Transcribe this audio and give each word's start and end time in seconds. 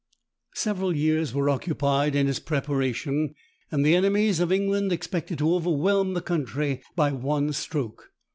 Several 0.55 0.95
years 0.95 1.31
were 1.31 1.47
occupied 1.51 2.15
in 2.15 2.27
its 2.27 2.39
preparation; 2.39 3.35
and 3.69 3.85
the 3.85 3.93
enemies 3.93 4.39
of 4.39 4.51
England 4.51 4.91
expected 4.91 5.37
to 5.37 5.53
overwhelm 5.53 6.15
the 6.15 6.23
country 6.23 6.81
by 6.95 7.11
one 7.11 7.53
stroke. 7.53 8.09